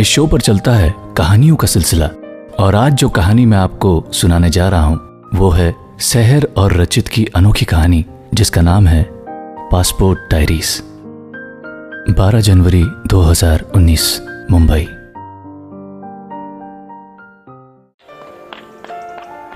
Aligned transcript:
इस 0.00 0.06
शो 0.06 0.26
पर 0.26 0.40
चलता 0.40 0.72
है 0.72 0.94
कहानियों 1.16 1.56
का 1.56 1.66
सिलसिला। 1.66 2.06
और 2.58 2.74
आज 2.74 2.92
जो 2.92 3.08
कहानी 3.08 3.44
मैं 3.46 3.58
आपको 3.58 3.90
सुनाने 4.12 4.50
जा 4.50 4.68
रहा 4.68 4.84
हूँ 4.84 5.28
वो 5.34 5.50
है 5.50 5.74
सहर 6.00 6.46
और 6.56 6.72
रचित 6.72 7.08
की 7.08 7.24
अनोखी 7.36 7.64
कहानी 7.64 8.04
जिसका 8.34 8.60
नाम 8.60 8.86
है 8.86 9.02
पासपोर्ट 9.72 10.30
डायरीज। 10.30 10.70
12 12.16 12.40
जनवरी 12.40 12.82
2019 13.06 14.06
Mumbai. 14.50 14.80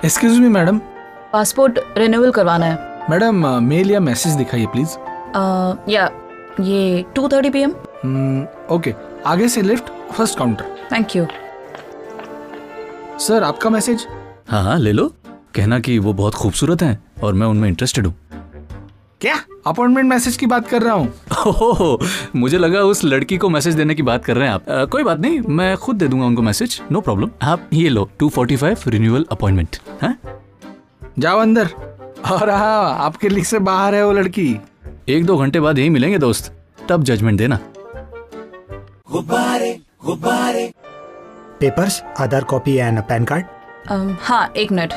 Excuse 0.05 0.39
me 0.39 0.49
madam 0.49 0.79
passport 1.33 1.79
renewal 1.99 2.31
करवाना 2.31 2.67
है। 2.67 3.09
मैडम 3.11 3.47
मेल 3.65 3.91
या 3.91 4.01
मैसेज 4.01 4.33
दिखाइए 4.35 4.67
प्लीज़ 4.67 4.97
अ, 4.97 5.75
या 5.89 6.11
ये 6.61 7.05
2:30 7.15 7.51
पीएम 7.51 7.71
ओके 8.71 9.14
आगे 9.27 9.48
से 9.48 9.62
lift 9.62 9.84
first 10.12 10.38
counter. 10.38 10.64
Thank 10.93 11.16
you 11.16 11.27
sir 13.20 13.42
आपका 13.42 13.70
मैसेज? 13.70 14.06
हाँ 14.48 14.62
हाँ 14.65 14.78
ले 14.78 14.92
लो। 14.92 15.09
कहना 15.55 15.78
कि 15.80 15.98
वो 15.98 16.12
बहुत 16.12 16.34
खूबसूरत 16.34 16.82
हैं 16.82 17.05
और 17.23 17.34
मैं 17.34 17.46
उनमें 17.46 17.68
इंटरेस्टेड 17.68 18.06
हूँ। 18.06 18.15
क्या? 19.20 19.34
अपॉइंटमेंट 19.66 20.09
मैसेज 20.09 20.37
की 20.37 20.46
बात 20.46 20.68
कर 20.68 20.82
रहा 20.82 20.95
हूँ? 20.95 21.98
मुझे 22.37 22.59
लगा 22.59 22.80
उस 22.80 23.05
लड़की 23.05 23.37
को 23.37 23.48
मैसेज 23.48 23.74
देने 23.74 23.95
की 23.95 24.02
बात 24.02 24.24
कर 24.24 24.37
रहे 24.37 24.48
हैं 24.48 24.55
आप। 24.55 24.68
अ, 24.68 24.84
कोई 24.84 25.02
बात 25.02 25.18
नहीं 25.18 25.41
मैं 25.41 25.77
खुद 25.77 25.96
दे 25.96 26.09
दूँगा 26.09 26.27
उनको 26.27 26.43
मैसेज 26.43 26.80
नो 26.93 27.01
प्रॉब्लम 27.01 27.30
आप 27.43 27.68
ये 27.73 27.88
लो 27.88 28.10
245 28.23 28.88
रिन्यूअल 28.88 29.27
अपॉइंटमेंट 29.32 29.77
हाँ? 30.02 30.18
जाओ 31.18 31.38
अंदर। 31.38 31.68
और 32.32 32.51
हाँ 32.51 32.96
आपके 32.98 33.29
लिख 33.29 33.45
से 33.45 33.59
बाहर 33.59 33.95
है 33.95 34.06
वो 34.06 34.12
लड़की। 34.12 34.60
एक 35.09 35.24
दो 35.27 35.37
घंटे 35.37 35.60
बाद 35.60 35.79
यही 35.79 35.91
मिलेंगे 35.91 36.18
दोस्त। 36.18 36.52
तब 36.88 37.02
जजमेंट 37.02 37.38
देना। 37.38 37.59
Papers 41.60 42.02
Aadhaar 42.20 42.45
copy 42.45 42.74
and 42.77 43.00
PAN 43.09 43.24
card 43.24 43.46
हाँ 44.20 44.52
एक 44.56 44.73
मिनट। 44.73 44.93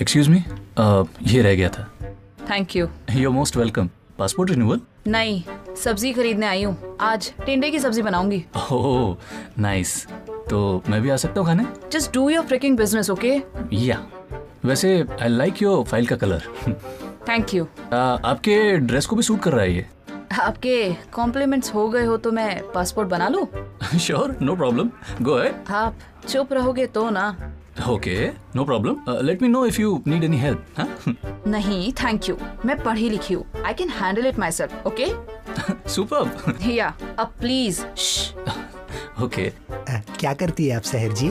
एक्सक्यूज 0.00 0.28
मी 0.28 0.42
ये 1.32 1.42
रह 1.42 1.54
गया 1.54 1.68
था। 1.68 1.82
Thank 2.50 2.76
you 2.76 2.88
you 3.10 3.30
most 3.30 3.56
welcome 3.56 3.90
passport 4.18 4.50
renewal 4.50 4.80
नहीं 5.06 5.42
सब्ज़ी 5.82 6.12
खरीदने 6.12 6.46
आई 6.46 6.62
हूँ। 6.62 6.96
आज 7.00 7.32
टिंडे 7.46 7.70
की 7.70 7.78
सब्ज़ी 7.78 8.02
बनाऊँगी। 8.02 8.44
ओह 8.72 9.16
नाइस 9.62 10.06
तो 10.50 10.82
मैं 10.88 11.00
भी 11.02 11.10
आ 11.10 11.16
सकता 11.16 11.40
हूँ 11.40 11.48
खाने? 11.48 11.66
Just 11.92 12.12
do 12.14 12.28
your 12.30 12.44
freaking 12.46 12.76
business 12.78 13.10
okay 13.10 13.40
या 13.72 14.00
वैसे 14.64 15.04
आई 15.22 15.28
लाइक 15.28 15.62
योर 15.62 15.84
फ़ाइल 15.84 16.06
का 16.06 16.16
कलर 16.16 16.42
थैंक 17.28 17.54
यू 17.54 17.64
आपके 17.92 18.76
ड्रेस 18.78 19.06
को 19.06 19.16
भी 19.16 19.22
सूट 19.22 19.40
कर 19.42 19.52
रहा 19.52 19.62
है 19.64 19.72
ये। 19.74 19.86
आपके 20.32 20.92
कॉम्प्लीमेंट्स 21.12 21.74
हो 21.74 21.88
गए 21.88 22.04
हो 22.04 22.16
तो 22.16 22.32
मैं 22.32 22.60
पासपोर्ट 22.72 23.08
बना 23.08 23.28
लूँ? 23.28 23.46
Sure 24.00 24.36
no 24.42 24.56
problem 24.56 24.90
go 25.22 25.32
ahead 25.32 25.70
आप 25.74 25.98
चुप 26.28 26.52
रहोगे 26.52 26.86
तो 26.86 27.08
ना। 27.10 27.28
Okay 27.88 28.28
no 28.56 28.64
problem 28.64 28.96
let 29.26 29.42
me 29.42 29.48
know 29.48 29.64
if 29.66 29.80
you 29.80 30.02
need 30.06 30.24
any 30.24 30.38
help 30.38 30.64
हाँ 30.78 30.88
नहीं 31.46 31.92
थैंक 32.02 32.28
यू 32.28 32.36
मैं 32.64 32.82
पढ़ी 32.82 33.08
लिखी 33.10 33.34
हूँ। 33.34 33.44
I 33.66 33.74
can 33.74 33.88
handle 34.00 34.26
it 34.26 34.38
myself 34.50 34.86
okay 34.86 35.06
super 35.90 36.58
या 36.70 36.94
अब 37.18 37.34
प्लीज़ 37.40 37.82
ओके 39.22 39.50
क्या 40.18 40.32
करती 40.34 40.66
है 40.68 40.76
आप 40.76 40.82
सहर 40.82 41.12
जी? 41.12 41.30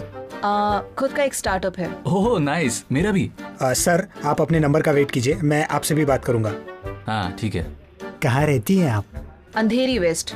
खुद 0.98 1.12
का 1.12 1.24
एक 1.24 1.34
स्टार्टअप 1.34 1.78
है। 1.80 1.90
ओह 2.08 2.40
नाइस 2.40 2.84
मेरा 2.92 3.12
भी. 3.12 3.30
सर 3.62 4.08
आप 4.26 4.42
अपने 4.42 4.60
नंबर 4.60 4.82
का 4.82 4.92
वेट 4.92 5.12
कीजिए। 5.12 5.36
मैं 5.44 5.66
आपसे 5.68 5.96
भी 5.96 6.06
बात 6.06 6.26
करूँगा। 6.26 6.54
हाँ 7.08 7.32
ठीक 7.40 7.56
है। 7.56 7.66
कहाँ 8.24 8.46
रहती 8.46 8.78
हैं 8.78 8.92
आप? 8.92 9.06
अंधेरी 9.56 9.98
वेस्ट। 10.00 10.34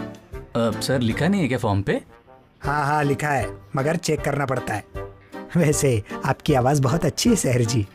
अब 0.56 0.80
सर 0.82 1.00
लिखा 1.00 1.28
नहीं 1.28 1.42
है 1.42 1.48
क्या 1.48 1.58
फॉर्म 1.58 1.82
पे? 1.82 2.02
हाँ 2.62 2.86
हाँ 2.86 3.04
लिखा 3.04 3.30
है 3.30 3.48
मगर 3.76 3.96
चेक 3.98 4.22
करना 4.22 4.46
पड़ता 4.46 4.74
है। 4.74 4.84
वैसे 5.58 6.02
आपकी 6.26 6.54
आवाज़ 6.54 6.82
बहुत 6.82 7.06
अच्छी 7.06 7.30
है 7.30 7.36
Sahar 7.36 7.62
ji. 7.64 7.86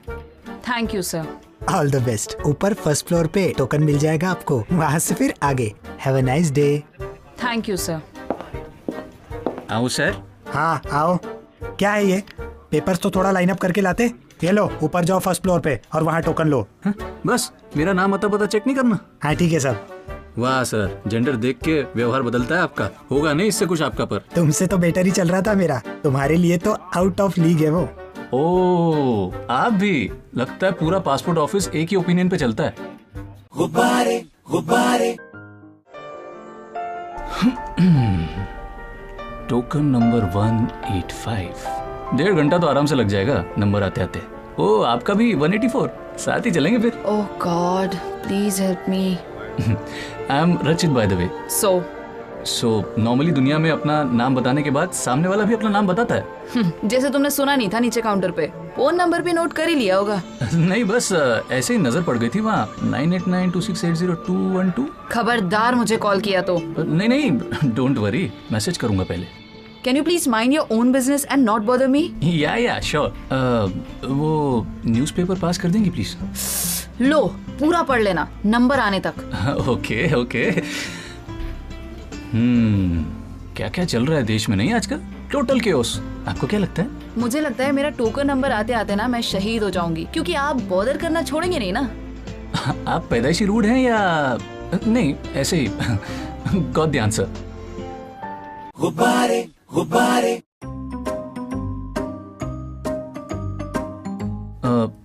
Thank 0.69 0.95
you 0.95 1.03
sir 1.03 1.27
all 1.73 1.91
the 1.91 2.03
best 2.05 2.37
ऊपर 2.47 2.75
फ़र्स्ट 2.75 3.07
फ्लोर 3.07 3.27
पे 3.27 3.49
टोकन 3.59 3.83
मिल 3.83 3.99
जाएगा 3.99 4.31
आपको 4.31 4.63
वहाँ 4.73 4.99
से 4.99 5.15
फिर 5.15 5.35
आगे। 5.43 5.73
Have 6.05 6.19
a 6.19 6.21
nice 6.21 6.51
day 6.53 6.69
thank 7.45 7.69
you 7.69 7.77
sir 7.77 8.01
आओ 9.71 9.89
सर? 9.89 10.23
हाँ 10.49 10.81
आओ। 10.93 11.17
क्या 11.63 11.93
है 11.93 12.05
ये? 12.07 12.23
पेपर्स 12.71 12.99
तो 13.01 13.11
थोड़ा 13.11 13.31
लाइन 13.31 13.49
अप 13.49 13.59
करके 13.61 13.81
लाते। 13.81 14.11
ये 14.45 14.53
लो 14.53 14.71
ऊपर 14.83 15.05
जाओ 15.05 15.19
फ़र्स्ट 15.19 15.43
फ्लोर 15.43 15.61
पे 15.61 15.81
और 15.95 16.03
वहाँ 16.03 16.23
टोकन 16.23 16.49
लो। 16.49 16.61
हाँ, 16.85 16.95
बस 17.27 17.51
मेरा 17.77 17.93
नाम 17.93 18.13
अता 18.13 18.29
पता 18.29 18.47
चेक 18.47 18.67
नहीं 18.67 18.77
करना। 18.77 18.99
हाँ 19.23 19.35
ठीक 19.35 19.53
है 19.53 19.61
सर 19.61 19.77
वाह 20.39 20.63
सर 20.65 21.03
जेंडर 21.07 21.37
देख 21.37 21.59
के 21.59 21.81
व्यवहार 21.95 22.23
बदलता 22.23 22.55
है 22.55 22.61
आपका। 22.61 22.89
होगा 23.11 23.33
नहीं 23.33 23.49
इससे 23.49 23.67
कुछ 23.67 23.83
आपका 23.83 24.05
पर। 24.05 24.25
तुमसे 24.35 24.67
तो 24.67 24.79
बेटर 24.79 25.07
ही 25.07 25.11
चल 25.11 25.29
रहा 25.29 25.41
था 25.43 25.55
मेरा। 25.55 25.81
तुम्हारे 26.03 26.37
लिए 26.37 26.59
तो 26.59 26.73
आउट 26.97 27.21
ऑफ़ 27.21 27.41
लीग 27.41 27.59
है 27.59 27.71
वो। 27.71 27.89
ओ 28.35 29.31
आप 29.51 29.73
भी? 29.73 30.11
लगता 30.37 30.67
है 30.67 30.73
पूरा 30.73 30.99
पासपोर्ट 30.99 31.39
ऑफ़िस 31.39 31.69
एक 31.69 31.89
ही 31.89 31.97
ओपिनियन 31.97 32.29
पे 32.29 32.37
चलता 32.37 32.65
है। 32.65 32.75
Token 39.49 39.85
number 39.87 40.25
one 40.35 40.67
eight 40.97 41.13
five 41.15 41.55
डेढ़ 42.15 42.35
घंटा 42.35 42.59
तो 42.59 42.67
आराम 42.67 42.87
से 42.87 42.95
लग 42.95 43.09
जाएगा 43.09 43.45
नंबर 43.59 43.83
आते 43.83 44.01
आते 44.01 44.21
ओ 44.59 44.81
आपका 44.85 45.15
भी 45.15 45.33
वन 45.35 45.55
एटी 45.55 45.69
फोर 45.69 45.91
साथ 46.19 46.47
ही 46.47 46.51
चलेंगे 46.51 46.79
फिर 46.81 47.03
ओह 47.07 47.25
god 47.43 47.95
please 48.23 48.63
help 48.63 48.85
me 48.89 49.05
I 50.31 50.39
am 50.39 50.59
Rachit 50.65 50.91
by 50.91 51.07
the 51.07 51.13
way 51.13 51.29
so 51.53 51.81
so 52.47 52.71
normally 52.99 53.33
दुनिया 53.33 53.59
में 53.59 53.71
अपना 53.71 54.03
नाम 54.13 54.35
बताने 54.35 54.63
के 54.63 54.71
बाद 54.71 54.91
सामने 54.95 55.29
वाला 55.29 55.45
भी 55.45 55.55
अपना 55.55 55.71
नाम 55.71 55.87
बताता 55.87 56.15
है 56.15 56.65
जैसे 56.85 57.11
तुमने 57.11 57.31
सुना 57.31 57.57
नहीं 57.57 57.69
था 57.69 57.79
नीचे 57.79 58.01
काउंटर 58.01 58.31
पे 58.31 58.47
फ़ोन 58.77 58.97
नंबर 58.97 59.23
भी 59.23 59.33
नोट 59.33 59.53
कर 59.53 59.69
ही 59.69 59.75
लिया 59.75 59.97
होगा 59.97 60.21
नहीं 60.55 60.85
बस 60.85 61.13
ऐसे 61.53 61.75
ही 61.75 61.81
नज़र 61.81 62.03
पड़ 62.03 62.17
गई 62.19 62.29
थी 62.29 62.41
वहाँ 62.41 62.91
nine 62.91 63.13
eight 63.15 63.27
nine 63.29 63.51
two 63.51 63.61
six 63.63 63.85
eight 63.85 63.95
zero 63.95 64.15
two 64.27 64.35
one 64.51 64.71
two 64.71 64.87
खबरदार 65.13 65.75
मुझे 65.75 65.97
कॉल 65.99 66.21
किया 66.21 66.43
तो 66.43 66.59
नहीं 66.79 67.09
नहीं 67.09 67.75
डोंट 67.75 67.99
वरी 67.99 68.31
मैसेज 68.53 68.79
करूँगा 68.79 69.05
पहले 69.05 69.46
can 69.85 69.97
you 69.97 70.03
please 70.03 70.29
mind 70.31 70.53
your 70.55 70.69
own 70.73 70.93
business 70.93 71.27
and 71.33 71.45
not 71.45 71.63
bother 71.63 71.89
me 71.89 72.11
yeah 72.25 72.55
yeah 72.57 72.79
sure 72.81 73.09
वो 74.05 74.67
न्यूज़पेपर 74.87 75.39
पास 75.39 75.59
कर 75.59 75.71
देंगी 75.71 75.91
प्लीज़ 75.91 76.17
लो 77.03 77.25
पूरा 77.61 77.83
पढ़ 77.83 78.03
लेना 78.03 78.29
नंबर 78.47 78.81
आने 78.81 79.01
तक। 79.01 79.67
ओके 79.69 80.13
ओके 80.15 80.45
हम्म 82.33 83.05
क्या 83.57 83.69
क्या 83.69 83.85
चल 83.85 84.07
रहा 84.07 84.19
है 84.19 84.25
देश 84.25 84.49
में? 84.49 84.57
नहीं 84.57 84.73
आजकल? 84.75 85.01
टोटल 85.33 85.61
केओस 85.61 86.01
आपको 86.29 86.47
क्या 86.47 86.59
लगता 86.61 86.83
है? 86.83 86.89
मुझे 87.19 87.41
लगता 87.41 87.65
है 87.65 87.73
मेरा 87.73 87.91
टोकन 87.91 88.27
नंबर 88.27 88.53
आते 88.53 88.73
आते 88.73 88.97
ना 88.97 89.09
मैं 89.09 89.21
शहीद 89.23 89.63
हो 89.63 89.71
जाऊँगी 89.71 90.05
क्योंकि 90.13 90.35
आप 90.35 90.61
बॉदर 90.69 90.97
करना 90.97 91.23
छोड़ेंगे 91.23 91.59
नहीं 91.59 91.73
ना। 91.73 91.81
आप 92.93 93.07
पैदाइशी 93.11 93.45
रूड 93.45 93.67
हैं 93.67 93.79
या 93.79 94.39
नहीं 94.87 95.15
ऐसे 95.35 95.57
ही। 95.57 95.69
Got 96.73 96.89
the 96.89 96.97
answer 96.97 97.29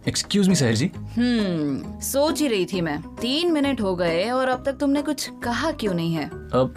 excuse 0.07 0.47
me 0.49 0.55
Sahar 0.55 0.73
ji. 0.73 0.85
Hmm 1.17 1.99
सोच 2.01 2.41
ही 2.41 2.47
रही 2.47 2.65
थी 2.65 2.81
मैं। 2.81 3.01
तीन 3.21 3.51
मिनट 3.51 3.81
हो 3.81 3.95
गए 3.95 4.29
और 4.29 4.47
अब 4.47 4.63
तक 4.65 4.77
तुमने 4.77 5.01
कुछ 5.01 5.29
कहा 5.43 5.71
क्यों 5.71 5.93
नहीं 5.93 6.13
है? 6.13 6.25
अब 6.25 6.73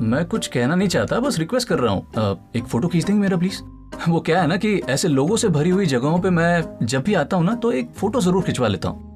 मैं 0.00 0.24
कुछ 0.24 0.46
कहना 0.46 0.74
नहीं 0.74 0.88
चाहता 0.88 1.20
बस 1.20 1.38
रिक्वेस्ट 1.38 1.68
कर 1.68 1.78
रहा 1.78 1.92
हूँ। 1.92 2.50
एक 2.56 2.64
फ़ोटो 2.64 2.88
खींच 2.88 3.04
देंगे 3.04 3.20
मेरा 3.20 3.36
प्लीज़ 3.36 3.60
वो 4.08 4.20
क्या 4.20 4.40
है 4.40 4.46
ना 4.46 4.56
कि 4.56 4.74
ऐसे 4.88 5.08
लोगों 5.08 5.36
से 5.36 5.48
भरी 5.48 5.70
हुई 5.70 5.86
जगहों 5.86 6.18
पे 6.20 6.30
मैं 6.30 6.86
जब 6.86 7.02
भी 7.02 7.14
आता 7.14 7.36
हूँ 7.36 7.44
ना 7.44 7.54
तो 7.54 7.72
एक 7.72 7.90
फ़ोटो 7.90 8.20
ज़रूर 8.20 8.42
खिंचवा 8.42 8.68
लेता 8.68 8.88
हूँ। 8.88 9.08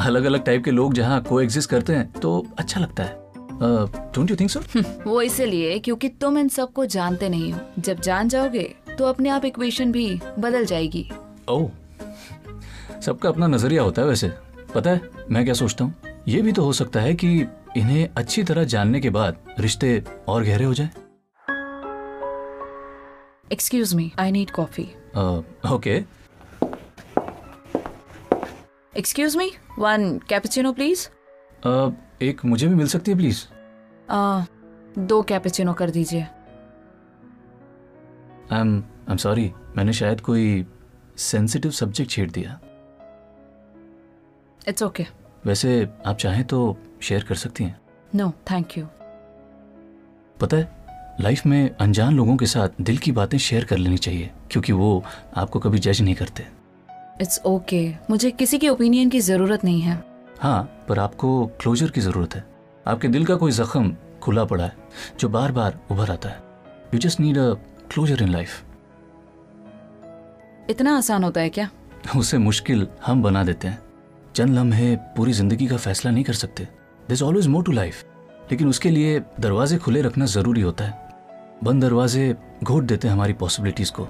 अलग 0.00 0.24
अलग 0.24 0.44
टाइप 0.44 0.64
के 0.64 0.70
लोग 0.70 0.94
जहाँ 0.94 1.22
को 1.22 1.40
एग्जिस्ट 1.40 1.70
करते 1.70 1.92
हैं 1.92 2.10
तो 2.12 2.46
अच्छा 2.58 2.80
लगता 2.80 3.02
है। 3.02 3.25
डोंट 3.62 4.30
यू 4.30 4.36
थिंक 4.36 4.50
सो 4.50 4.60
वो 5.06 5.20
इसीलिए 5.22 5.78
क्योंकि 5.78 6.08
तुम 6.20 6.38
इन 6.38 6.48
सबको 6.48 6.86
जानते 6.86 7.28
नहीं 7.28 7.52
हो। 7.52 7.60
जब 7.78 8.00
जान 8.00 8.28
जाओगे 8.28 8.62
तो 8.98 9.04
अपने 9.04 9.28
आप 9.28 9.44
इक्वेशन 9.44 9.92
भी 9.92 10.08
बदल 10.38 10.64
जाएगी। 10.66 11.10
ओह 11.48 11.70
सबका 13.00 13.28
अपना 13.28 13.46
नज़रिया 13.46 13.82
होता 13.82 14.02
है 14.02 14.08
वैसे। 14.08 14.30
पता 14.74 14.90
है 14.90 15.00
मैं 15.30 15.44
क्या 15.44 15.54
सोचता 15.54 15.84
हूँ? 15.84 15.94
ये 16.28 16.42
भी 16.42 16.52
तो 16.52 16.62
हो 16.64 16.72
सकता 16.72 17.00
है 17.00 17.14
कि 17.14 17.28
इन्हें 17.76 18.08
अच्छी 18.16 18.42
तरह 18.44 18.64
जानने 18.64 19.00
के 19.00 19.10
बाद 19.10 19.36
रिश्ते 19.60 20.02
और 20.28 20.44
गहरे 20.44 20.64
हो 20.64 20.74
जाए। 20.74 20.90
Excuse 23.52 23.94
me 23.94 24.10
I 24.18 24.30
need 24.32 24.50
coffee 24.50 24.84
okay 25.74 26.02
excuse 28.98 29.36
me 29.36 29.50
one 29.78 30.18
cappuccino 30.28 30.72
please 30.72 31.08
एक 32.22 32.44
मुझे 32.44 32.66
भी 32.66 32.74
मिल 32.74 32.86
सकती 32.86 33.10
है 33.10 33.16
प्लीज़ 33.16 33.44
आ, 34.10 34.44
दो 34.98 35.22
कैपेचिनो 35.22 35.72
कर 35.72 35.90
दीजिए। 35.90 36.20
I 38.52 38.60
am 38.60 38.76
I 38.76 39.10
am 39.10 39.16
sorry 39.16 39.52
मैंने 39.76 39.92
शायद 39.92 40.20
कोई 40.20 40.64
सेंसिटिव 41.16 41.70
सब्जेक्ट 41.70 42.10
छेड़ 42.10 42.30
दिया। 42.30 42.58
It's 44.68 44.82
okay 44.82 45.02
okay. 45.02 45.14
वैसे 45.46 45.88
आप 46.06 46.16
चाहें 46.16 46.44
तो 46.44 46.76
शेयर 47.02 47.24
कर 47.24 47.34
सकती 47.34 47.64
हैं। 47.64 47.80
नो 48.14 48.32
थैंक 48.50 48.78
यू 48.78 48.86
पता 50.40 50.56
है 50.56 51.16
लाइफ 51.20 51.46
में 51.46 51.70
अनजान 51.70 52.16
लोगों 52.16 52.36
के 52.36 52.46
साथ 52.46 52.68
दिल 52.80 52.98
की 52.98 53.12
बातें 53.12 53.38
शेयर 53.38 53.64
कर 53.64 53.78
लेनी 53.78 53.96
चाहिए 53.98 54.30
क्योंकि 54.50 54.72
वो 54.72 55.04
आपको 55.36 55.58
कभी 55.58 55.78
जज 55.78 56.02
नहीं 56.02 56.14
करते। 56.14 56.46
It's 57.22 57.40
okay 57.46 57.88
okay. 57.88 58.10
मुझे 58.10 58.30
किसी 58.30 58.58
के 58.58 58.68
ओपिनियन 58.68 59.10
की 59.10 59.20
ज़रूरत 59.20 59.64
नहीं 59.64 59.80
है। 59.80 60.15
हाँ 60.40 60.62
पर 60.88 60.98
आपको 60.98 61.46
क्लोजर 61.60 61.90
की 61.90 62.00
ज़रूरत 62.00 62.34
है। 62.34 62.44
आपके 62.86 63.08
दिल 63.08 63.24
का 63.26 63.34
कोई 63.36 63.52
जख्म 63.52 63.94
खुला 64.22 64.44
पड़ा 64.44 64.64
है 64.64 64.72
जो 65.20 65.28
बार 65.28 65.52
बार 65.52 65.78
उभर 65.90 66.10
आता 66.10 66.28
है। 66.28 66.42
You 66.94 66.98
just 67.00 67.20
need 67.20 67.38
a 67.38 67.52
closure 67.92 68.22
in 68.22 68.28
life 68.28 68.62
इतना 70.70 70.96
आसान 70.96 71.24
होता 71.24 71.40
है 71.40 71.50
क्या? 71.50 71.68
उसे 72.16 72.38
मुश्किल 72.38 72.86
हम 73.06 73.22
बना 73.22 73.44
देते 73.44 73.68
हैं। 73.68 73.78
चंद 74.34 74.54
लम्हे 74.54 74.94
पूरी 75.16 75.32
ज़िंदगी 75.32 75.66
का 75.66 75.76
फैसला 75.76 76.10
नहीं 76.10 76.24
कर 76.24 76.32
सकते। 76.32 76.68
This 77.08 77.22
always 77.22 77.46
more 77.46 77.64
to 77.64 77.72
life 77.72 78.04
लेकिन 78.50 78.68
उसके 78.68 78.90
लिए 78.90 79.20
दरवाजे 79.40 79.78
खुले 79.78 80.02
रखना 80.02 80.26
ज़रूरी 80.26 80.60
होता 80.60 80.84
है। 80.84 81.04
बंद 81.64 81.82
दरवाजे 81.82 82.34
घोट 82.62 82.84
देते 82.84 83.08
हैं 83.08 83.14
हमारी 83.14 83.32
पॉसिबिलिटीज़ 83.34 83.92
को। 83.92 84.08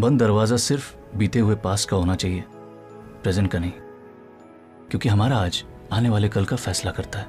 बंद 0.00 0.18
दरवाज़ा 0.20 0.56
सिर्फ़ 0.56 0.92
बीते 1.16 1.38
हुए 1.38 1.54
पास 1.54 1.84
का 1.84 1.96
होना 1.96 2.14
चाहिए। 2.14 2.44
प्रेजेंट 3.22 3.50
का 3.50 3.58
नहीं। 3.58 3.72
क्योंकि 4.90 5.08
हमारा 5.08 5.36
आज 5.36 5.64
आने 5.92 6.08
वाले 6.08 6.28
कल 6.28 6.44
का 6.44 6.56
फैसला 6.56 6.90
करता 6.90 7.18
है। 7.18 7.26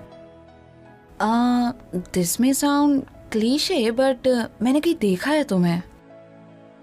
दिस 2.13 2.40
में 2.42 2.54
साउंड 2.54 3.04
क्लीशे 3.31 3.92
बट 3.92 4.28
मैंने 4.62 4.80
कहीं 4.80 4.96
देखा 5.02 5.31
है 5.31 5.44
तुम्हें? 5.44 5.81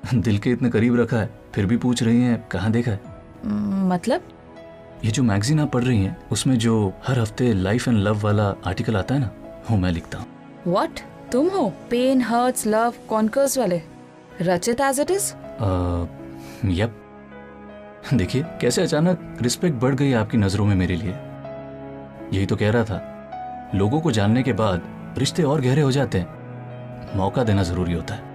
दिल 0.15 0.39
के 0.39 0.51
इतने 0.51 0.71
करीब 0.71 1.01
रखा 1.01 1.17
है 1.17 1.31
फिर 1.55 1.67
भी 1.67 1.77
पूछ 1.77 2.03
रही 2.03 2.23
हैं 2.23 2.49
कहाँ 2.49 2.71
देखा 2.73 2.91
है? 2.91 3.01
मतलब? 3.89 4.29
ये 5.05 5.11
जो 5.11 5.23
मैगजीन 5.23 5.61
आप 5.61 5.73
पढ़ 5.73 5.85
रही 5.85 6.05
हैं 6.05 6.17
उसमें 6.33 6.59
जो 6.59 6.93
हर 7.07 7.19
हफ़्ते 7.19 7.53
लाइफ 7.53 7.89
एंड 7.89 7.99
लव 7.99 8.21
वाला 8.21 8.55
आर्टिकल 8.67 8.97
आता 8.97 9.15
है 9.15 9.21
ना 9.21 9.31
वो 9.71 9.77
मैं 9.77 9.93
लिखता 9.93 10.19
हूँ। 10.19 10.27
व्हाट 10.67 11.01
तुम 11.33 11.49
हो? 11.49 11.69
पेन 11.91 12.23
हर्ट्स 12.23 12.67
लव 12.67 12.95
कॉन्कर्स 13.09 13.59
वाले? 13.59 13.83
रचित 14.43 14.81
एज 14.81 15.01
इट 15.01 15.11
इज़ 15.11 15.33
यप 16.73 17.02
देखिए 18.15 18.45
कैसे 18.61 18.83
अचानक 18.83 19.39
रिस्पेक्ट 19.43 19.77
बढ़ 19.77 19.95
गई 19.95 20.13
आपकी 20.13 20.37
नज़रों 20.37 20.67
में 20.67 20.75
मेरे 20.77 20.97
लिए। 20.97 21.13
यही 22.33 22.47
तो 22.47 22.57
कह 22.57 22.71
रहा 22.71 22.85
था। 22.85 23.09
लोगों 23.75 24.01
को 24.01 24.11
जानने 24.11 24.43
के 24.43 24.53
बाद 24.53 24.83
रिश्ते 25.19 25.43
और 25.43 25.61
गहरे 25.61 25.83
हो 25.83 25.93
जाते 25.93 26.19
हैं। 26.19 26.43
मौका 27.17 27.45
देना 27.45 27.63
ज़रूरी 27.63 27.93
होता 27.93 28.15
है। 28.15 28.33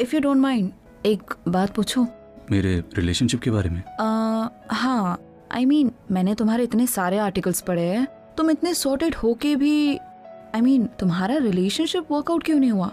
इफ़ 0.00 0.14
यू 0.14 0.20
डोंट 0.20 0.36
माइंड 0.36 0.72
एक 1.06 1.34
बात 1.48 1.74
पूछूँ? 1.74 2.08
मेरे 2.50 2.84
रिलेशनशिप 2.94 3.40
के 3.40 3.50
बारे 3.50 3.70
में। 3.70 3.82
uh, 3.82 4.50
हाँ 4.70 5.20
आई 5.52 5.64
I 5.64 5.68
मीन 5.68 5.88
mean, 5.88 6.00
मैंने 6.10 6.34
तुम्हारे 6.34 6.64
इतने 6.64 6.86
सारे 6.86 7.18
आर्टिकल्स 7.18 7.60
पढ़े 7.60 7.82
हैं। 7.82 8.08
तुम 8.40 8.50
इतने 8.50 8.72
सॉर्टेड 8.74 9.14
होके 9.14 9.54
भी 9.56 9.96
आई 9.96 10.60
I 10.60 10.62
मीन 10.62 10.82
mean, 10.82 10.98
तुम्हारा 10.98 11.36
रिलेशनशिप 11.36 12.12
वर्कआउट 12.12 12.42
क्यों 12.42 12.58
नहीं 12.58 12.70
हुआ? 12.70 12.86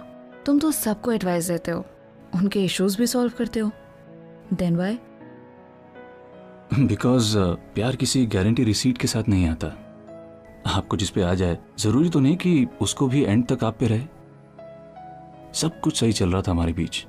तुम 0.46 0.60
तो 0.60 0.72
सबको 0.72 1.12
एडवाइस 1.12 1.48
देते 1.48 1.72
हो 1.72 1.86
उनके 2.36 2.64
इश्यूज़ 2.66 2.98
भी 2.98 3.08
सॉल्व 3.08 3.34
करते 3.38 3.60
हो। 3.60 3.72
देन 4.54 4.76
वाई 4.76 4.98
बिकॉज़ 6.74 7.38
प्यार 7.76 7.96
किसी 7.96 8.26
गारंटी 8.26 8.64
रिसीट 8.64 8.98
के 8.98 9.08
साथ 9.08 9.30
नहीं 9.30 9.48
आता। 9.48 9.68
आपको 10.76 10.98
जिस 10.98 11.10
पे 11.10 11.22
आ 11.22 11.34
जाए 11.34 11.58
ज़रूरी 11.80 12.10
तो 12.10 12.20
नहीं 12.20 12.38
कि 12.38 12.68
उसको 12.82 13.08
भी 13.08 13.24
एंड 13.24 13.48
तक 13.48 13.64
आप 13.64 13.78
पे 13.80 13.88
रहे। 13.88 14.06
सब 15.54 15.80
कुछ 15.84 16.00
सही 16.00 16.14
चल 16.14 16.32
रहा 16.32 16.42
था 16.42 16.52
हमारे 16.52 16.74
बीच। 16.74 17.06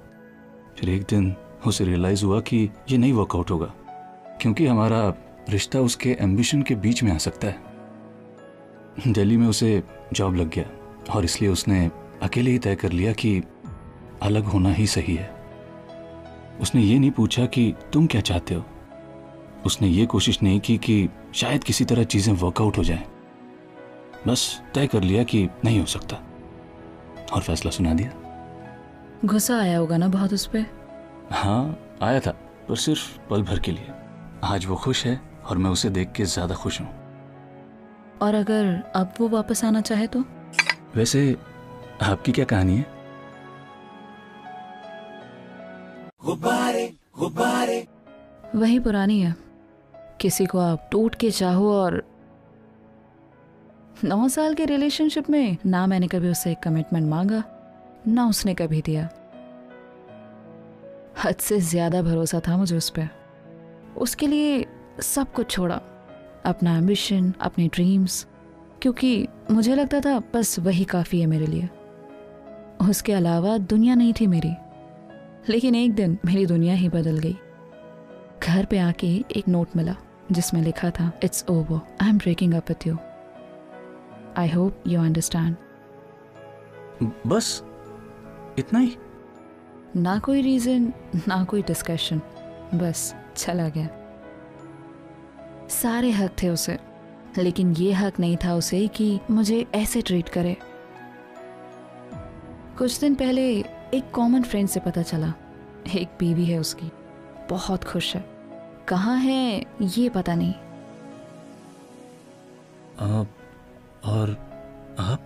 फिर 0.79 0.90
एक 0.90 1.02
दिन 1.02 1.35
उसे 1.67 1.85
रियलाइज़ 1.85 2.25
हुआ 2.25 2.40
कि 2.40 2.69
ये 2.90 2.99
नहीं 2.99 3.12
वर्कआउट 3.12 3.50
होगा 3.50 3.73
क्योंकि 4.43 4.67
हमारा 4.67 5.08
रिश्ता 5.50 5.81
उसके 5.81 6.17
एम्बिशन 6.20 6.62
के 6.62 6.75
बीच 6.75 7.02
में 7.02 7.12
आ 7.12 7.19
सकता 7.19 7.49
है। 7.49 7.67
दिल्ली 9.06 9.36
में 9.36 9.46
उसे 9.46 9.82
जॉब 10.12 10.34
लग 10.34 10.50
गया 10.50 11.12
और 11.14 11.24
इसलिए 11.24 11.50
उसने 11.50 11.90
अकेले 12.22 12.50
ही 12.50 12.58
तय 12.58 12.74
कर 12.74 12.92
लिया 12.92 13.12
कि 13.12 13.42
अलग 14.22 14.44
होना 14.44 14.72
ही 14.72 14.86
सही 14.86 15.14
है। 15.14 15.30
उसने 16.60 16.82
ये 16.82 16.98
नहीं 16.98 17.10
पूछा 17.10 17.46
कि 17.46 17.74
तुम 17.92 18.06
क्या 18.06 18.20
चाहते 18.20 18.54
हो। 18.54 18.64
उसने 19.66 19.88
ये 19.88 20.06
कोशिश 20.06 20.42
नहीं 20.42 20.60
की 20.60 20.76
कि 20.78 21.08
शायद 21.34 21.64
किसी 21.64 21.84
तरह 21.84 22.04
चीज़ें 22.04 22.32
वर्कआउट 22.34 22.78
हो 22.78 22.84
जाएँ। 22.84 23.04
बस 24.26 24.62
तय 24.74 24.86
कर 24.86 25.02
लिया 25.02 25.22
कि 25.24 25.48
नहीं 25.64 25.80
हो 25.80 25.86
सकता। 25.86 26.16
और 27.32 27.42
फैसला 27.42 27.70
सुना 27.70 27.94
दिया। 27.94 28.10
गुस्सा 29.24 29.60
आया 29.60 29.78
होगा 29.78 29.96
ना 29.96 30.08
बहुत 30.08 30.32
उस 30.32 30.46
पर 30.46 30.66
हाँ 31.32 31.78
आया 32.02 32.20
था 32.20 32.30
पर 32.68 32.76
सिर्फ़ 32.76 33.18
पल 33.30 33.42
भर 33.42 33.58
के 33.58 33.72
लिए। 33.72 33.92
आज 34.44 34.66
वो 34.66 34.76
खुश 34.76 35.06
है 35.06 35.20
और 35.46 35.58
मैं 35.58 35.70
उसे 35.70 35.90
देख 35.90 36.12
के 36.12 36.24
ज़्यादा 36.24 36.54
खुश 36.54 36.80
हूँ। 36.80 36.88
और 38.22 38.34
अगर 38.34 38.92
अब 38.96 39.14
वो 39.20 39.28
वापस 39.28 39.64
आना 39.64 39.80
चाहे 39.80 40.06
तो? 40.06 40.24
वैसे 40.96 41.36
आपकी 42.02 42.32
क्या 42.32 42.44
कहानी 42.44 42.76
है? 42.76 42.86
गुबारे, 46.24 46.86
गुबारे। 47.18 47.86
वही 48.54 48.78
पुरानी 48.78 49.20
है। 49.20 49.34
किसी 50.20 50.46
को 50.46 50.58
आप 50.58 50.88
टूट 50.92 51.14
के 51.14 51.30
चाहो 51.30 51.72
और 51.72 52.02
नौ 54.04 54.28
साल 54.28 54.54
के 54.54 54.64
रिलेशनशिप 54.64 55.30
में 55.30 55.56
ना 55.66 55.86
मैंने 55.86 56.08
कभी 56.08 56.30
उससे 56.30 56.50
एक 56.52 56.58
कमिटमेंट 56.58 57.08
मांगा 57.10 57.42
ना 58.08 58.26
उसने 58.28 58.54
कभी 58.54 58.82
दिया। 58.82 59.08
हद 61.24 61.36
से 61.36 61.58
ज़्यादा 61.60 62.02
भरोसा 62.02 62.40
था 62.48 62.56
मुझे 62.56 62.76
उस 62.76 62.90
पर 62.90 63.08
उसके 63.96 64.26
लिए 64.26 64.64
सब 65.02 65.32
कुछ 65.32 65.50
छोड़ा। 65.50 65.80
अपना 66.48 66.76
एम्बिशन 66.76 67.32
अपने 67.40 67.68
ड्रीम्स 67.68 68.26
क्योंकि 68.82 69.28
मुझे 69.50 69.74
लगता 69.74 70.00
था 70.00 70.18
बस 70.34 70.58
वही 70.58 70.84
काफ़ी 70.84 71.20
है 71.20 71.26
मेरे 71.26 71.46
लिए। 71.46 71.68
उसके 72.90 73.12
अलावा 73.12 73.58
दुनिया 73.58 73.94
नहीं 73.94 74.12
थी 74.12 74.26
मेरी 74.26 74.52
लेकिन 75.48 75.74
एक 75.74 75.94
दिन 75.94 76.18
मेरी 76.24 76.46
दुनिया 76.46 76.74
ही 76.74 76.88
बदल 76.88 77.18
गई। 77.18 77.36
घर 78.42 78.64
पे 78.64 78.78
आके 78.78 79.06
एक 79.36 79.48
नोट 79.48 79.76
मिला 79.76 79.96
जिसमें 80.32 80.62
लिखा 80.62 80.90
था 80.90 81.10
it's 81.24 81.44
over 81.48 81.80
I 82.02 82.08
am 82.08 82.18
breaking 82.18 82.54
up 82.54 82.68
with 82.68 82.86
you 82.86 82.96
I 84.36 84.48
hope 84.48 84.82
you 84.86 85.00
understand 85.00 85.56
बस 87.26 87.62
इतना 88.58 88.78
ही? 88.78 88.96
ना 89.96 90.18
कोई 90.18 90.42
रीजन 90.42 90.92
ना 91.28 91.44
कोई 91.44 91.62
डिस्कशन 91.62 92.20
बस 92.74 93.14
चला 93.36 93.68
गया। 93.68 93.88
सारे 95.82 96.11
हक 96.11 96.37
थे 96.42 96.49
उसे 96.49 96.78
लेकिन 97.38 97.73
ये 97.73 97.92
हक 97.92 98.18
नहीं 98.20 98.37
था 98.37 98.54
उसे 98.54 98.87
कि 98.88 99.18
मुझे 99.30 99.66
ऐसे 99.75 100.02
ट्रीट 100.02 100.28
करे। 100.28 100.56
कुछ 102.78 102.99
दिन 103.00 103.14
पहले 103.14 103.49
एक 103.94 104.11
कॉमन 104.14 104.42
फ्रेंड 104.42 104.68
से 104.68 104.80
पता 104.80 105.02
चला 105.02 105.32
एक 105.97 106.08
बीवी 106.20 106.44
है 106.44 106.58
उसकी 106.58 106.90
बहुत 107.50 107.85
खुश 107.85 108.14
है। 108.16 108.25
कहाँ 108.88 109.16
है 109.18 109.64
ये 109.82 110.08
पता 110.08 110.35
नहीं। 110.35 110.52
आप 113.00 113.28
और 114.04 114.30
आप? 114.99 115.25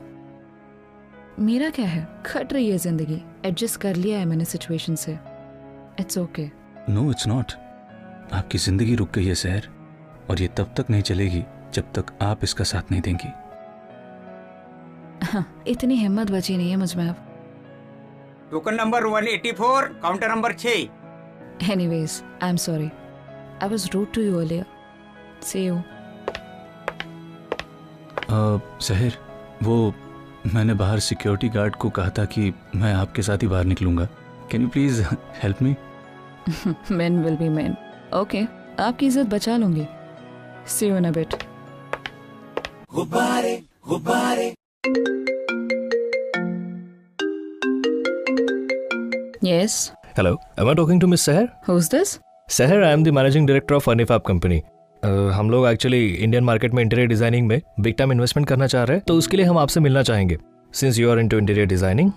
मेरा 1.39 1.71
क्या 1.71 1.87
है? 1.87 2.07
खट 2.27 2.53
रही 2.53 2.71
है 2.71 2.79
ज़िंदगी 2.79 3.23
एडजस्ट 3.45 3.81
कर 3.81 3.97
लिया 3.97 4.19
है 4.19 4.25
मैंने 4.25 4.45
सिचुएशन 4.45 4.95
से। 4.95 5.19
It's 6.01 6.19
okay 6.19 6.51
no 6.89 7.11
it's 7.11 7.27
not 7.27 7.53
आपकी 8.33 8.59
ज़िंदगी 8.59 8.95
रुक 8.95 9.13
गई 9.15 9.27
है 9.27 9.35
शहर 9.35 9.69
और 10.31 10.41
ये 10.41 10.49
तब 10.57 10.75
तक 10.77 10.91
नहीं 10.91 11.03
चलेगी 11.03 11.43
जब 11.75 11.93
तक 11.95 12.13
आप 12.23 12.45
इसका 12.45 12.65
साथ 12.65 12.91
नहीं 12.91 13.03
देंगी। 13.03 13.29
इतनी 15.71 15.95
हिम्मत 15.97 16.31
बची 16.31 16.57
नहीं 16.57 16.71
है 16.71 16.77
मुझमें 16.77 17.09
अब। 17.09 17.17
Token 18.51 18.75
number 18.75 19.05
184 19.07 19.89
counter 20.03 20.29
number 20.29 20.53
6 20.55 21.71
anyways 21.73 22.23
I 22.43 22.51
am 22.51 22.57
sorry 22.57 22.91
I 23.63 23.69
was 23.69 23.89
rude 23.95 24.13
to 24.15 24.23
you 24.23 24.39
earlier 24.39 24.65
see 25.43 25.65
you 25.67 25.77
Sahar 28.81 29.19
वो 29.63 29.95
मैंने 30.55 30.75
बाहर 30.75 30.99
सिक्योरिटी 31.01 31.49
गार्ड 31.57 31.75
को 31.77 31.91
कहा 31.91 32.11
था 32.19 32.25
कि 32.25 32.53
मैं 32.75 32.93
आपके 32.95 33.23
साथ 33.23 33.43
ही 33.43 33.49
बाहर 33.49 33.65
निकलूँगा। 33.65 34.05
Can 34.51 34.63
you 34.63 34.69
please 34.69 35.03
help 35.43 35.63
me 35.63 35.75
men 36.91 37.19
will 37.25 37.37
be 37.41 37.49
men. 37.57 37.75
Okay 38.15 38.41
आपकी 38.81 39.07
इज़्ज़त 39.07 39.27
बचा 39.27 39.57
लूँगी। 39.57 39.87
See 40.69 40.87
you 40.87 40.97
in 40.97 41.05
a 41.05 41.11
bit 41.13 41.35
Yes, 49.45 49.73
Hello, 50.17 50.31
am 50.57 50.69
I 50.69 50.75
talking 50.75 51.01
to 51.01 51.07
Miss 51.07 51.23
Seher? 51.23 51.47
who's 51.65 51.89
this? 51.89 52.11
Seher, 52.49 52.85
I 52.85 52.91
am 52.91 53.03
the 53.03 53.13
managing 53.13 53.47
director 53.47 53.75
of 53.75 53.85
Funifab 53.85 54.25
company. 54.25 54.59
Uh, 55.03 55.31
हम 55.33 55.51
लोग 55.51 55.67
actually 55.69 56.07
Indian 56.07 56.45
market 56.45 56.75
में 56.75 56.83
interior 56.83 57.09
designing 57.09 57.47
में 57.49 57.61
big 57.81 57.95
time 57.99 58.13
investment 58.13 58.49
करना 58.49 58.67
चाह 58.67 58.85
रहे 58.85 58.97
हैं 58.97 59.05
तो 59.07 59.15
उसके 59.19 59.37
लिए 59.37 59.47
हम 59.47 59.59
आपसे 59.59 59.81
मिलना 59.81 60.03
चाहेंगे 60.03 60.37
since 60.75 60.99
you 60.99 61.11
are 61.11 61.19
into 61.21 61.39
interior 61.39 61.67
designing 61.67 62.13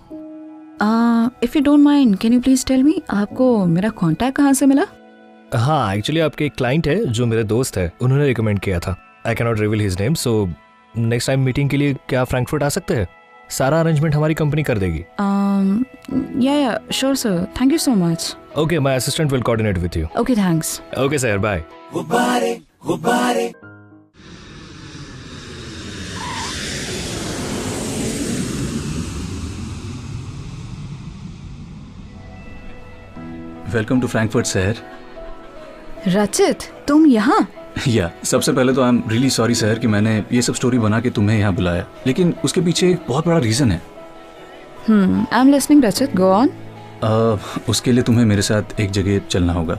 if 1.44 1.56
you 1.58 1.62
don't 1.64 1.80
mind 1.80 2.16
can 2.18 2.32
you 2.32 2.40
please 2.40 2.66
tell 2.66 2.82
me 2.82 3.00
आपको 3.10 3.64
मेरा 3.66 3.88
कांटेक्ट 4.00 4.36
कहाँ 4.36 4.52
से 4.52 4.66
मिला 4.66 4.84
हाँ 5.54 5.94
एक्चुअली 5.96 6.20
आपके 6.20 6.44
एक 6.44 6.54
क्लाइंट 6.56 6.86
है 6.88 7.04
जो 7.06 7.26
मेरे 7.26 7.42
दोस्त 7.44 7.76
है 7.78 7.90
उन्होंने 8.02 8.26
रिकमेंड 8.26 8.58
किया 8.60 8.78
था। 8.80 8.94
I 9.26 9.34
cannot 9.34 9.60
reveal 9.60 9.80
his 9.80 10.00
name 10.00 10.14
so 10.14 10.32
next 10.96 11.26
time 11.26 11.40
meeting 11.40 11.70
के 11.70 11.76
लिए 11.76 11.94
क्या 12.08 12.24
फ्रैंकफर्ट 12.24 12.62
आ 12.62 12.68
सकते 12.68 12.94
हैं? 12.94 13.06
सारा 13.50 13.80
अरेंजमेंट 13.80 14.14
हमारी 14.14 14.34
कंपनी 14.34 14.62
कर 14.62 14.78
देगी। 14.78 15.02
Um, 15.20 15.84
yeah 16.44 16.54
yeah 16.54 16.78
sure 16.92 17.14
sir 17.16 17.46
thank 17.60 17.72
you 17.72 17.78
so 17.78 17.94
much 17.94 18.34
okay 18.58 18.78
my 18.80 18.96
assistant 18.96 19.32
will 19.32 19.42
coordinate 19.42 19.78
with 19.78 19.96
you 19.96 20.06
okay 20.20 20.34
thanks 20.36 20.80
okay 20.98 21.18
sir 21.18 21.38
bye 21.38 21.64
welcome 33.74 34.00
to 34.00 34.06
Frankfurt 34.06 34.46
शहर 34.46 34.76
रचित 36.08 36.62
तुम 36.88 37.06
यहाँ? 37.06 37.46
या 37.88 38.10
सबसे 38.24 38.52
पहले 38.52 38.72
तो 38.72 38.82
I 38.82 38.88
am 38.88 39.02
really 39.08 39.30
sorry 39.30 39.54
sir 39.54 39.78
कि 39.78 39.86
मैंने 39.86 40.16
ये 40.32 40.42
सब 40.42 40.54
स्टोरी 40.54 40.78
बना 40.78 41.00
के 41.00 41.10
तुम्हें 41.10 41.38
यहाँ 41.38 41.54
बुलाया। 41.54 41.86
लेकिन 42.06 42.34
उसके 42.44 42.60
पीछे 42.60 42.90
एक 42.90 43.00
बहुत 43.08 43.26
बड़ा 43.26 43.38
रीज़न 43.38 43.70
है। 43.70 43.80
हम्म 44.88 45.26
आई 45.32 45.40
एम 45.40 45.48
लिसनिंग 45.48 45.84
रचित 45.84 46.14
गो 46.16 46.30
ऑन 46.32 46.50
uh, 47.02 47.68
उसके 47.68 47.92
लिए 47.92 48.02
तुम्हें 48.02 48.24
मेरे 48.24 48.42
साथ 48.42 48.80
एक 48.80 48.90
जगह 48.90 49.18
चलना 49.30 49.52
होगा। 49.52 49.74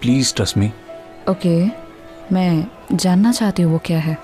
प्लीज़ 0.00 0.34
ट्रस्ट 0.34 0.56
मी 0.58 0.70
ओके 1.28 1.58
मैं 2.32 2.66
जानना 2.92 3.32
चाहती 3.32 3.62
हूँ 3.62 3.72
वो 3.72 3.80
क्या 3.84 3.98
है। 3.98 4.16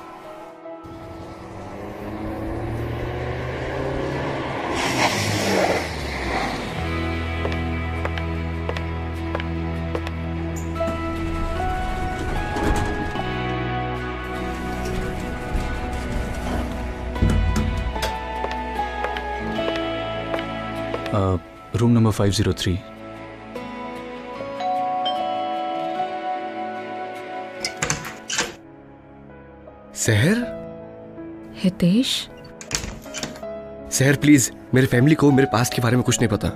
Room 21.84 21.92
number 21.92 22.10
five 22.10 22.32
zero 22.32 22.52
three 22.52 22.78
Sahar 29.94 30.38
Hitesh? 31.56 32.28
Sahar 33.90 34.16
please 34.16 34.50
मेरे 34.74 34.86
फैमिली 34.86 35.14
को 35.14 35.30
मेरे 35.30 35.48
पास्ट 35.52 35.74
के 35.74 35.82
बारे 35.82 35.96
में 35.96 36.02
कुछ 36.04 36.20
नहीं 36.20 36.28
पता। 36.28 36.48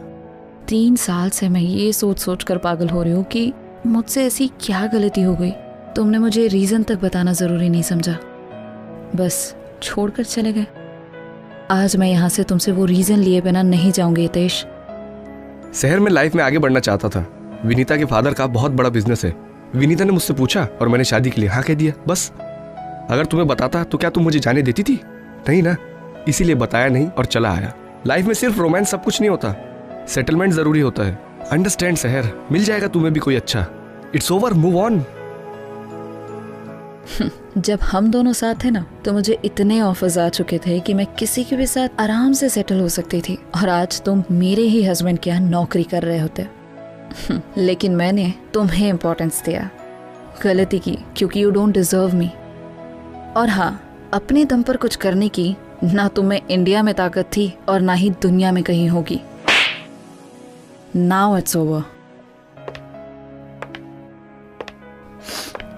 तीन 0.69 0.97
साल 0.97 1.31
से 1.31 1.49
मैं 1.49 1.61
ये 1.61 1.93
सोच 1.93 2.19
सोच 2.19 2.43
कर 2.45 2.59
पागल 2.59 2.89
हो 2.89 3.03
रही 3.03 3.13
हूँ 3.13 3.25
कि 3.25 3.53
मुझसे 3.87 4.25
ऐसी 4.27 4.49
क्या 4.61 4.87
गलती 4.87 5.23
हो 5.23 5.35
गई। 5.35 5.51
तुमने 5.97 6.19
मुझे 6.19 6.47
रीज़न 6.47 6.83
तक 6.83 7.01
बताना 7.01 7.33
ज़रूरी 7.33 7.69
नहीं 7.69 7.83
समझा। 7.83 8.17
बस 9.17 9.55
छोड़कर 9.83 10.25
चले 10.25 10.53
गए। 10.53 10.67
आज 11.71 11.97
मैं 11.97 12.09
यहाँ 12.09 12.29
से 12.29 12.43
तुमसे 12.45 12.73
वो 12.73 12.85
रीज़न 12.85 13.19
लिए 13.19 13.41
बिना 13.41 13.63
नहीं 13.63 13.93
जाऊँगी 13.93 14.23
हितेश। 14.23 14.65
शहर 15.75 16.01
में 16.01 16.11
लाइफ 16.13 16.35
में 16.35 16.43
आगे 16.45 16.59
बढ़ना 16.59 16.81
चाहता 16.81 17.09
था। 17.09 17.27
विनीता 17.65 17.97
के 17.97 18.05
फादर 18.05 18.35
का 18.35 18.47
बहुत 18.47 18.73
बड़ा 18.73 18.89
बिज़नेस 18.89 19.25
है। 19.25 19.35
विनीता 19.77 20.05
ने 20.05 20.13
मुझसे 20.13 20.35
पूछा 20.35 20.67
और 20.81 20.89
मैंने 20.89 21.05
शादी 21.05 21.31
के 21.31 21.41
लिए 21.41 21.51
हाँ 21.51 21.63
कह 21.63 21.75
दिया, 21.75 21.93
बस, 22.09 22.33
अगर 23.11 23.25
तुम्हें 23.25 23.49
बताता 23.49 23.83
तो 23.85 23.99
क्या 23.99 24.11
तुम 24.11 24.25
मुझे 24.25 24.39
जाने 24.39 24.63
देती 24.63 24.83
थी? 24.83 25.01
नहीं 25.49 25.63
ना, 25.63 25.77
इसीलिए 26.29 26.55
बताया 26.55 26.89
नहीं 26.89 27.07
और 27.09 27.25
चला 27.25 27.53
आया। 27.53 27.73
लाइफ 28.07 28.27
में 28.27 28.35
सिर्फ़ 28.35 28.59
रोमांस 28.59 28.91
सब 28.91 29.05
कुछ 29.05 29.21
नहीं 29.21 29.31
होता। 29.31 29.55
सेटलमेंट 30.09 30.53
ज़रूरी 30.53 30.81
होता 30.81 31.03
है। 31.03 31.19
अंडरस्टैंड 31.53 31.97
शहर, 31.97 32.33
मिल 32.53 32.65
जाएगा 32.65 32.87
तुम्हें 32.87 33.13
भी 33.13 33.21
कोई 33.21 33.37
अच्छा। 33.37 33.67
इट्स 34.15 34.33
ओवर 34.33 34.55
मूव 34.55 34.79
ऑन 34.79 35.05
जब 37.59 37.79
हम 37.83 38.11
दोनों 38.11 38.33
साथ 38.33 38.55
थे 38.65 38.71
ना 38.71 38.85
तो 39.05 39.13
मुझे 39.13 39.39
इतने 39.45 39.81
ऑफर्स 39.81 40.19
आ 40.19 40.29
चुके 40.29 40.59
थे 40.59 40.81
कि 40.81 40.95
मैं 40.95 41.07
किसी 41.07 41.45
के 41.45 41.57
भी 41.57 41.67
साथ 41.67 42.01
आराम 42.01 42.33
से 42.33 42.49
सेटल 42.49 42.81
हो 42.81 42.89
सकती 42.89 43.21
थी। 43.21 43.39
और 43.55 43.69
आज 43.69 44.01
तुम 44.03 44.25
मेरे 44.31 44.63
ही 44.63 44.83
हस्बैंड 44.85 45.19
के 45.19 45.31
यहाँ 45.31 45.41
नौकरी 45.41 45.85
कर 45.85 46.03
रहे 46.03 46.19
होते। 46.19 46.47
लेकिन 47.59 47.97
मैंने 47.97 48.33
तुम्हें 48.55 48.89
इम्पोर्टेंस 48.89 49.43
दिया। 49.45 49.69
गलती 50.43 50.79
की, 50.79 50.99
क्योंकि 51.17 51.43
यू 51.43 51.51
डोंट 51.51 51.75
डिजर्व 51.75 52.15
मी 52.15 52.31
और 53.37 53.49
हाँ 53.49 53.71
अपने 54.15 54.45
दम 54.45 54.63
पर 54.63 54.77
कुछ 54.77 54.97
करने 54.97 55.29
की 55.29 55.57
ना 55.85 56.09
तुम्हें 56.09 56.41
इंडिया 56.51 56.83
में 56.83 56.95
ताकत 56.95 57.31
थी 57.37 57.53
और 57.69 57.81
ना 57.81 57.93
ही 57.93 58.11
दुनिया 58.23 58.53
में 58.53 58.65
कहीं 58.65 58.89
होगी। 58.89 59.21
नाउ 60.97 61.37
इट्स 61.39 61.57
ओवर 61.57 61.85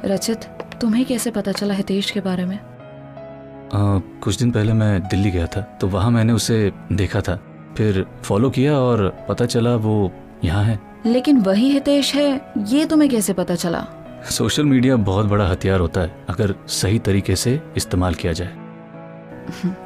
रचित 0.05 0.45
तुम्हें 0.81 1.05
कैसे 1.07 1.31
पता 1.31 1.53
चला 1.53 1.75
हितेश 1.75 2.11
के 2.11 2.21
बारे 2.21 2.45
में? 2.45 2.59
uh, 2.59 4.21
कुछ 4.25 4.39
दिन 4.39 4.51
पहले 4.51 4.73
मैं 4.73 5.01
दिल्ली 5.03 5.31
गया 5.31 5.47
था 5.47 5.61
तो 5.61 5.87
वहाँ 5.89 6.11
मैंने 6.11 6.33
उसे 6.33 6.73
देखा 6.93 7.21
था। 7.21 7.37
फिर 7.77 8.07
फॉलो 8.23 8.51
किया 8.51 8.79
और 8.79 9.27
पता 9.29 9.47
चला 9.47 9.75
वो 9.77 10.13
यहाँ 10.45 10.65
है। 10.65 10.79
लेकिन 11.07 11.39
वही 11.41 11.71
हितेश 11.71 12.15
है 12.15 12.53
ये 12.59 12.87
तुम्हें 12.87 13.11
कैसे 13.11 13.33
पता 13.33 13.55
चला? 13.55 13.87
सोशल 14.31 14.65
मीडिया 14.65 14.97
बहुत 14.97 15.27
बड़ा 15.27 15.47
हथियार 15.49 15.81
होता 15.81 16.01
है 16.01 16.25
अगर 16.29 16.55
सही 16.69 16.99
तरीके 16.99 17.37
से 17.37 17.61
इस्तेमाल 17.77 18.15
किया 18.15 18.33
जाए। 18.33 18.57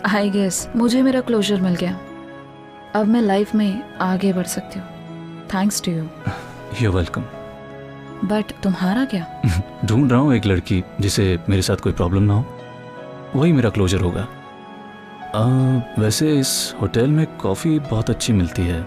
आई 0.17 0.31
गेस 0.31 0.69
मुझे 0.77 1.03
मेरा 1.03 1.21
क्लोजर 1.21 1.61
मिल 1.61 1.75
गया। 1.75 1.99
अब 2.95 3.07
मैं 3.07 3.21
लाइफ 3.21 3.55
में 3.55 3.83
आगे 4.01 4.33
बढ़ 4.33 4.47
सकती 4.47 4.81
हूँ। 4.81 4.87
Thanks 5.55 5.83
to 5.83 5.93
you 5.93 6.09
you 6.83 6.93
welcome 6.93 7.25
but 8.25 8.45
तुम्हारा 8.63 9.05
क्या? 9.05 9.43
ढूंढ 9.85 10.13
रहा 10.13 10.21
हूँ 10.21 10.35
एक 10.35 10.47
लड़की 10.47 10.85
जिसे 11.01 11.39
मेरे 11.49 11.63
साथ 11.63 11.77
कोई 11.77 11.93
प्रॉब्लम 11.93 12.23
ना 12.23 12.35
हो। 12.35 12.45
वही 13.37 13.53
मेरा 13.53 13.71
क्लोजर 13.71 14.01
होगा। 14.01 14.29
आ, 15.35 16.01
वैसे 16.01 16.41
इस 16.41 16.75
होटल 16.81 17.07
में 17.07 17.37
कॉफ़ी 17.37 17.79
बहुत 17.79 18.11
अच्छी 18.11 18.33
मिलती 18.33 18.63
है। 18.63 18.87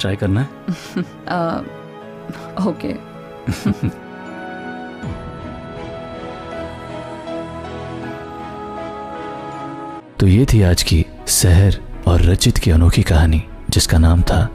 ट्राई 0.00 0.16
करना 0.16 0.40
है? 0.40 0.48
आ, 1.28 1.58
ओके 2.68 2.92
तो 10.18 10.26
ये 10.26 10.46
थी 10.52 10.62
आज 10.62 10.82
की 10.82 11.06
सहर 11.26 11.80
और 12.08 12.22
रचित 12.22 12.58
की 12.58 12.70
अनोखी 12.70 13.02
कहानी 13.02 13.44
जिसका 13.70 13.98
नाम 13.98 14.22
था 14.22 14.50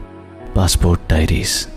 पासपोर्ट 0.56 1.00
डायरीज़ 1.10 1.73